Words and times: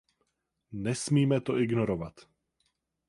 Nesmíme 0.71 1.41
to 1.41 1.57
ignorovat. 1.57 2.25